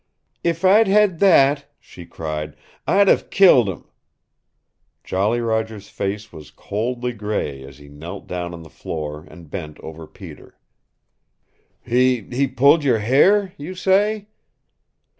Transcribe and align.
"If 0.43 0.65
I'd 0.65 0.87
had 0.87 1.19
that," 1.19 1.67
she 1.79 2.07
cried, 2.07 2.55
"I'd 2.87 3.07
hev 3.07 3.29
killed 3.29 3.69
him!" 3.69 3.85
Jolly 5.03 5.39
Roger's 5.41 5.89
face 5.89 6.33
was 6.33 6.49
coldly 6.49 7.13
gray 7.13 7.61
as 7.61 7.77
he 7.77 7.87
knelt 7.87 8.25
down 8.25 8.51
on 8.55 8.63
the 8.63 8.69
floor 8.71 9.27
and 9.29 9.51
bent 9.51 9.79
over 9.81 10.07
Peter. 10.07 10.57
"He 11.85 12.47
pulled 12.47 12.83
your 12.83 12.97
hair, 12.97 13.53
you 13.57 13.75
say?" 13.75 14.29